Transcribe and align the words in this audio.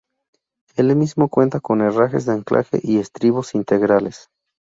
El 0.77 0.95
mismo 0.95 1.29
cuenta 1.29 1.59
con 1.59 1.81
herrajes 1.81 2.25
de 2.25 2.31
anclaje 2.33 2.79
y 2.81 2.97
estribos 2.97 3.53
integrales. 3.53 4.29